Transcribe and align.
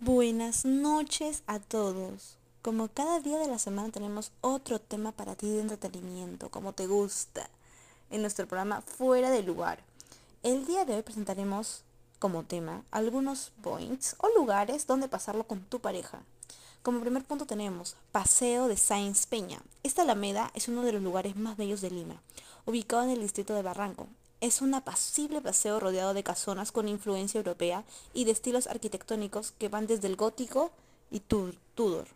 Buenas 0.00 0.64
noches 0.64 1.42
a 1.46 1.58
todos. 1.58 2.38
Como 2.62 2.88
cada 2.88 3.20
día 3.20 3.36
de 3.36 3.46
la 3.46 3.58
semana 3.58 3.90
tenemos 3.90 4.32
otro 4.40 4.78
tema 4.78 5.12
para 5.12 5.34
ti 5.34 5.50
de 5.50 5.60
entretenimiento, 5.60 6.48
como 6.48 6.72
te 6.72 6.86
gusta, 6.86 7.50
en 8.10 8.22
nuestro 8.22 8.46
programa 8.46 8.80
Fuera 8.80 9.28
de 9.28 9.42
Lugar. 9.42 9.80
El 10.42 10.64
día 10.64 10.86
de 10.86 10.96
hoy 10.96 11.02
presentaremos 11.02 11.82
como 12.18 12.44
tema 12.44 12.84
algunos 12.90 13.52
points 13.62 14.16
o 14.18 14.30
lugares 14.34 14.86
donde 14.86 15.08
pasarlo 15.08 15.44
con 15.44 15.60
tu 15.60 15.80
pareja. 15.80 16.22
Como 16.82 17.00
primer 17.00 17.24
punto 17.24 17.44
tenemos 17.44 17.96
Paseo 18.12 18.66
de 18.66 18.78
Sáenz 18.78 19.26
Peña. 19.26 19.60
Esta 19.82 20.02
alameda 20.02 20.52
es 20.54 20.68
uno 20.68 20.84
de 20.84 20.92
los 20.92 21.02
lugares 21.02 21.36
más 21.36 21.58
bellos 21.58 21.82
de 21.82 21.90
Lima, 21.90 22.22
ubicado 22.64 23.02
en 23.02 23.10
el 23.10 23.20
distrito 23.20 23.54
de 23.54 23.60
Barranco. 23.60 24.08
Es 24.42 24.60
un 24.60 24.74
apacible 24.74 25.40
paseo 25.40 25.78
rodeado 25.78 26.14
de 26.14 26.24
casonas 26.24 26.72
con 26.72 26.88
influencia 26.88 27.38
europea 27.38 27.84
y 28.12 28.24
de 28.24 28.32
estilos 28.32 28.66
arquitectónicos 28.66 29.52
que 29.52 29.68
van 29.68 29.86
desde 29.86 30.08
el 30.08 30.16
gótico 30.16 30.72
y 31.12 31.20
Tudor 31.20 32.08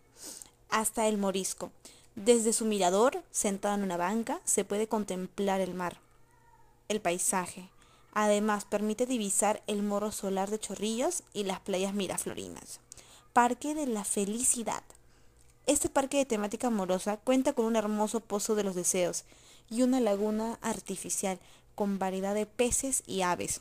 hasta 0.68 1.06
el 1.06 1.18
morisco. 1.18 1.70
Desde 2.16 2.52
su 2.52 2.64
mirador, 2.64 3.22
sentado 3.30 3.76
en 3.76 3.84
una 3.84 3.96
banca, 3.96 4.40
se 4.44 4.64
puede 4.64 4.88
contemplar 4.88 5.60
el 5.60 5.74
mar, 5.74 5.98
el 6.88 7.00
paisaje. 7.00 7.68
Además, 8.12 8.64
permite 8.64 9.06
divisar 9.06 9.62
el 9.68 9.84
morro 9.84 10.10
solar 10.10 10.50
de 10.50 10.58
Chorrillos 10.58 11.22
y 11.32 11.44
las 11.44 11.60
playas 11.60 11.94
miraflorinas. 11.94 12.80
Parque 13.34 13.72
de 13.76 13.86
la 13.86 14.02
Felicidad. 14.02 14.82
Este 15.66 15.88
parque 15.88 16.16
de 16.16 16.26
temática 16.26 16.66
amorosa 16.66 17.18
cuenta 17.18 17.52
con 17.52 17.66
un 17.66 17.76
hermoso 17.76 18.18
pozo 18.18 18.56
de 18.56 18.64
los 18.64 18.74
deseos 18.74 19.22
y 19.70 19.82
una 19.82 20.00
laguna 20.00 20.58
artificial 20.60 21.38
con 21.76 22.00
variedad 22.00 22.34
de 22.34 22.46
peces 22.46 23.04
y 23.06 23.22
aves. 23.22 23.60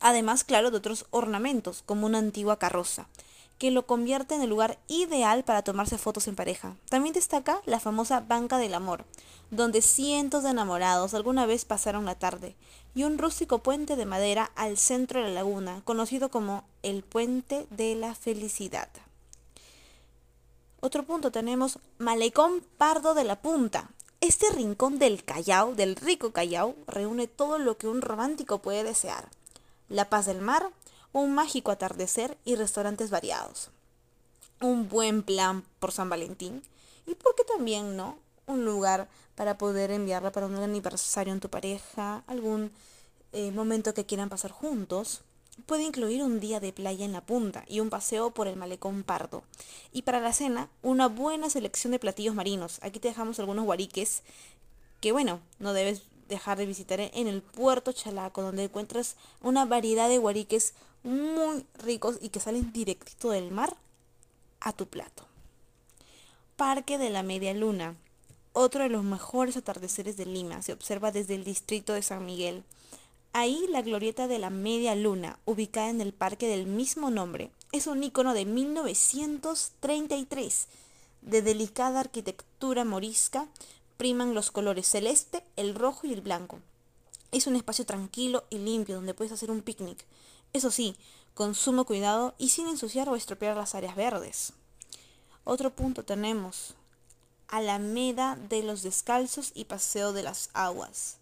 Además, 0.00 0.44
claro, 0.44 0.70
de 0.70 0.76
otros 0.76 1.06
ornamentos, 1.10 1.82
como 1.86 2.04
una 2.04 2.18
antigua 2.18 2.58
carroza, 2.58 3.08
que 3.58 3.70
lo 3.70 3.86
convierte 3.86 4.34
en 4.34 4.42
el 4.42 4.50
lugar 4.50 4.78
ideal 4.86 5.42
para 5.44 5.62
tomarse 5.62 5.98
fotos 5.98 6.28
en 6.28 6.36
pareja. 6.36 6.76
También 6.90 7.14
destaca 7.14 7.60
la 7.64 7.80
famosa 7.80 8.20
Banca 8.20 8.58
del 8.58 8.74
Amor, 8.74 9.04
donde 9.50 9.82
cientos 9.82 10.44
de 10.44 10.50
enamorados 10.50 11.14
alguna 11.14 11.46
vez 11.46 11.64
pasaron 11.64 12.04
la 12.04 12.14
tarde, 12.14 12.54
y 12.94 13.04
un 13.04 13.18
rústico 13.18 13.58
puente 13.58 13.96
de 13.96 14.06
madera 14.06 14.50
al 14.54 14.76
centro 14.76 15.20
de 15.20 15.28
la 15.28 15.34
laguna, 15.34 15.82
conocido 15.84 16.30
como 16.30 16.64
el 16.82 17.02
Puente 17.02 17.66
de 17.70 17.94
la 17.94 18.14
Felicidad. 18.14 18.88
Otro 20.80 21.02
punto 21.02 21.32
tenemos 21.32 21.80
Malecón 21.98 22.64
Pardo 22.76 23.14
de 23.14 23.24
la 23.24 23.40
Punta, 23.40 23.90
este 24.20 24.50
rincón 24.50 24.98
del 24.98 25.24
Callao, 25.24 25.74
del 25.74 25.94
rico 25.96 26.32
Callao, 26.32 26.74
reúne 26.86 27.28
todo 27.28 27.58
lo 27.58 27.78
que 27.78 27.86
un 27.86 28.02
romántico 28.02 28.58
puede 28.58 28.82
desear. 28.82 29.28
La 29.88 30.10
paz 30.10 30.26
del 30.26 30.40
mar, 30.40 30.70
un 31.12 31.34
mágico 31.34 31.70
atardecer 31.70 32.36
y 32.44 32.56
restaurantes 32.56 33.10
variados. 33.10 33.70
Un 34.60 34.88
buen 34.88 35.22
plan 35.22 35.64
por 35.78 35.92
San 35.92 36.08
Valentín 36.08 36.62
y 37.06 37.14
porque 37.14 37.44
también, 37.44 37.96
¿no? 37.96 38.18
Un 38.46 38.64
lugar 38.64 39.08
para 39.36 39.56
poder 39.56 39.92
enviarla 39.92 40.32
para 40.32 40.46
un 40.46 40.56
aniversario 40.56 41.32
en 41.32 41.40
tu 41.40 41.48
pareja, 41.48 42.24
algún 42.26 42.72
eh, 43.32 43.52
momento 43.52 43.94
que 43.94 44.04
quieran 44.04 44.28
pasar 44.28 44.50
juntos 44.50 45.22
puede 45.66 45.84
incluir 45.84 46.22
un 46.22 46.40
día 46.40 46.60
de 46.60 46.72
playa 46.72 47.04
en 47.04 47.12
la 47.12 47.20
punta 47.20 47.64
y 47.68 47.80
un 47.80 47.90
paseo 47.90 48.30
por 48.30 48.48
el 48.48 48.56
malecón 48.56 49.02
pardo. 49.02 49.42
Y 49.92 50.02
para 50.02 50.20
la 50.20 50.32
cena, 50.32 50.68
una 50.82 51.08
buena 51.08 51.50
selección 51.50 51.92
de 51.92 51.98
platillos 51.98 52.34
marinos. 52.34 52.78
Aquí 52.82 53.00
te 53.00 53.08
dejamos 53.08 53.38
algunos 53.38 53.64
guariques 53.64 54.22
que, 55.00 55.12
bueno, 55.12 55.40
no 55.58 55.72
debes 55.72 56.02
dejar 56.28 56.58
de 56.58 56.66
visitar 56.66 57.00
en 57.00 57.26
el 57.26 57.42
puerto 57.42 57.92
Chalaco, 57.92 58.42
donde 58.42 58.64
encuentras 58.64 59.16
una 59.42 59.64
variedad 59.64 60.08
de 60.08 60.18
guariques 60.18 60.74
muy 61.02 61.64
ricos 61.82 62.18
y 62.20 62.28
que 62.28 62.40
salen 62.40 62.72
directito 62.72 63.30
del 63.30 63.50
mar 63.50 63.76
a 64.60 64.72
tu 64.72 64.86
plato. 64.86 65.24
Parque 66.56 66.98
de 66.98 67.10
la 67.10 67.22
Media 67.22 67.54
Luna. 67.54 67.94
Otro 68.52 68.82
de 68.82 68.88
los 68.88 69.04
mejores 69.04 69.56
atardeceres 69.56 70.16
de 70.16 70.26
Lima. 70.26 70.62
Se 70.62 70.72
observa 70.72 71.12
desde 71.12 71.36
el 71.36 71.44
distrito 71.44 71.92
de 71.92 72.02
San 72.02 72.26
Miguel. 72.26 72.64
Ahí 73.40 73.68
la 73.68 73.82
glorieta 73.82 74.26
de 74.26 74.40
la 74.40 74.50
media 74.50 74.96
luna, 74.96 75.38
ubicada 75.44 75.90
en 75.90 76.00
el 76.00 76.12
parque 76.12 76.48
del 76.48 76.66
mismo 76.66 77.08
nombre, 77.08 77.52
es 77.70 77.86
un 77.86 78.02
icono 78.02 78.34
de 78.34 78.44
1933. 78.44 80.66
De 81.22 81.40
delicada 81.40 82.00
arquitectura 82.00 82.84
morisca, 82.84 83.46
priman 83.96 84.34
los 84.34 84.50
colores 84.50 84.88
celeste, 84.88 85.44
el 85.54 85.76
rojo 85.76 86.08
y 86.08 86.14
el 86.14 86.20
blanco. 86.20 86.58
Es 87.30 87.46
un 87.46 87.54
espacio 87.54 87.86
tranquilo 87.86 88.42
y 88.50 88.58
limpio 88.58 88.96
donde 88.96 89.14
puedes 89.14 89.32
hacer 89.32 89.52
un 89.52 89.62
picnic. 89.62 90.04
Eso 90.52 90.72
sí, 90.72 90.96
con 91.34 91.54
sumo 91.54 91.84
cuidado 91.84 92.34
y 92.38 92.48
sin 92.48 92.66
ensuciar 92.66 93.08
o 93.08 93.14
estropear 93.14 93.56
las 93.56 93.76
áreas 93.76 93.94
verdes. 93.94 94.52
Otro 95.44 95.70
punto 95.70 96.04
tenemos 96.04 96.74
Alameda 97.46 98.36
de 98.48 98.64
los 98.64 98.82
Descalzos 98.82 99.52
y 99.54 99.66
Paseo 99.66 100.12
de 100.12 100.24
las 100.24 100.50
Aguas 100.54 101.18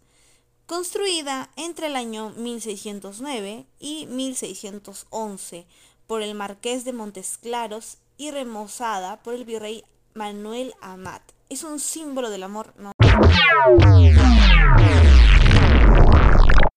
construida 0.66 1.50
entre 1.56 1.86
el 1.86 1.96
año 1.96 2.30
1609 2.36 3.66
y 3.78 4.06
1611 4.06 5.66
por 6.06 6.22
el 6.22 6.34
marqués 6.34 6.84
de 6.84 6.92
Montesclaros 6.92 7.98
y 8.16 8.30
remozada 8.30 9.22
por 9.22 9.34
el 9.34 9.44
virrey 9.44 9.84
Manuel 10.14 10.74
Amat. 10.80 11.22
Es 11.48 11.62
un 11.62 11.78
símbolo 11.78 12.30
del 12.30 12.42
amor. 12.42 12.74
No 12.76 12.92